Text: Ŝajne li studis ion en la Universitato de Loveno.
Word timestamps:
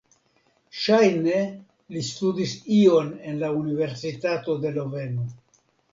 Ŝajne 0.83 1.35
li 1.97 2.03
studis 2.09 2.55
ion 2.79 3.11
en 3.33 3.39
la 3.45 3.53
Universitato 3.61 4.57
de 4.65 4.73
Loveno. 4.79 5.29